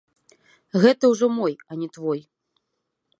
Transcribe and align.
Гэта 0.85 1.03
ўжо 1.11 1.29
мой, 1.37 1.53
а 1.69 1.79
не 1.83 1.89
твой. 1.99 2.19